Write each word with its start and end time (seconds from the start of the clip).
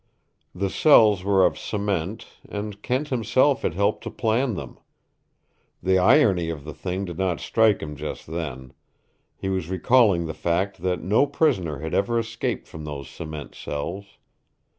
The 0.55 0.71
cells 0.71 1.23
were 1.23 1.45
of 1.45 1.59
cement, 1.59 2.25
and 2.49 2.81
Kent 2.81 3.09
himself 3.09 3.61
had 3.61 3.75
helped 3.75 4.03
to 4.05 4.09
plan 4.09 4.55
them! 4.55 4.79
The 5.83 5.99
irony 5.99 6.49
of 6.49 6.63
the 6.63 6.73
thing 6.73 7.05
did 7.05 7.19
not 7.19 7.39
strike 7.39 7.83
him 7.83 7.95
just 7.95 8.25
then. 8.25 8.73
He 9.35 9.47
was 9.49 9.69
recalling 9.69 10.25
the 10.25 10.33
fact 10.33 10.81
that 10.81 11.03
no 11.03 11.27
prisoner 11.27 11.81
had 11.81 11.93
ever 11.93 12.17
escaped 12.17 12.67
from 12.67 12.83
those 12.83 13.11
cement 13.11 13.53
cells. 13.53 14.17